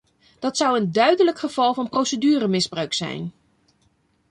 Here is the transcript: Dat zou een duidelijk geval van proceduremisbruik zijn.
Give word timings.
Dat 0.39 0.57
zou 0.57 0.77
een 0.77 0.91
duidelijk 0.91 1.39
geval 1.39 1.73
van 1.73 1.89
proceduremisbruik 1.89 2.93
zijn. 2.93 3.33